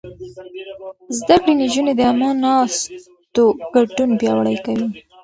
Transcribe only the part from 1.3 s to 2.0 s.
کړې نجونې